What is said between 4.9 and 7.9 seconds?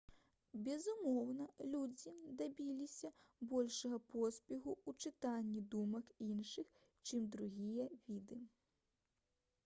«чытанні думак» іншых чым другія